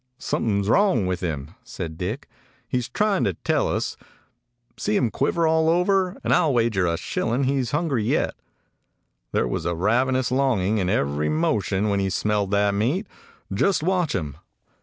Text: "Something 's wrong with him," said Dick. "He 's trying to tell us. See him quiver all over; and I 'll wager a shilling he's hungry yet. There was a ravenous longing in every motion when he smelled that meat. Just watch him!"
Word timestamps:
"Something 0.17 0.63
's 0.63 0.67
wrong 0.67 1.05
with 1.05 1.19
him," 1.19 1.51
said 1.63 1.95
Dick. 1.99 2.27
"He 2.67 2.81
's 2.81 2.89
trying 2.89 3.23
to 3.25 3.35
tell 3.35 3.67
us. 3.67 3.97
See 4.75 4.95
him 4.97 5.11
quiver 5.11 5.45
all 5.45 5.69
over; 5.69 6.17
and 6.23 6.33
I 6.33 6.41
'll 6.43 6.55
wager 6.55 6.87
a 6.87 6.97
shilling 6.97 7.43
he's 7.43 7.69
hungry 7.69 8.05
yet. 8.05 8.33
There 9.31 9.47
was 9.47 9.63
a 9.63 9.75
ravenous 9.75 10.31
longing 10.31 10.79
in 10.79 10.89
every 10.89 11.29
motion 11.29 11.87
when 11.89 11.99
he 11.99 12.09
smelled 12.09 12.49
that 12.49 12.73
meat. 12.73 13.05
Just 13.53 13.83
watch 13.83 14.15
him!" 14.15 14.37